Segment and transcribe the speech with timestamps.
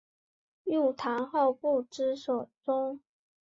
[0.63, 2.99] 入唐后不知所终。